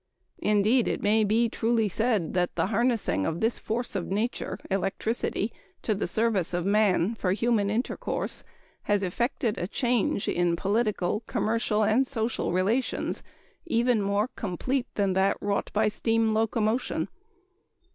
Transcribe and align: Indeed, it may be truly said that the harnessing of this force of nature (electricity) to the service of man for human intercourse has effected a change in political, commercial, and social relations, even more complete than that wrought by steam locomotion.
Indeed, 0.39 0.87
it 0.87 1.03
may 1.03 1.23
be 1.23 1.47
truly 1.47 1.87
said 1.87 2.33
that 2.33 2.55
the 2.55 2.65
harnessing 2.65 3.23
of 3.27 3.39
this 3.39 3.59
force 3.59 3.95
of 3.95 4.07
nature 4.07 4.57
(electricity) 4.71 5.53
to 5.83 5.93
the 5.93 6.07
service 6.07 6.55
of 6.55 6.65
man 6.65 7.13
for 7.13 7.33
human 7.33 7.69
intercourse 7.69 8.43
has 8.89 9.03
effected 9.03 9.59
a 9.59 9.67
change 9.67 10.27
in 10.27 10.55
political, 10.55 11.19
commercial, 11.27 11.83
and 11.83 12.07
social 12.07 12.51
relations, 12.51 13.21
even 13.67 14.01
more 14.01 14.29
complete 14.29 14.87
than 14.95 15.13
that 15.13 15.37
wrought 15.39 15.69
by 15.71 15.87
steam 15.87 16.33
locomotion. 16.33 17.07